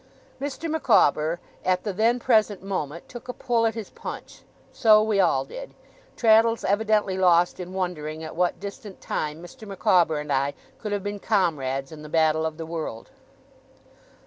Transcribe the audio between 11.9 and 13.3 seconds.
in the battle of the world.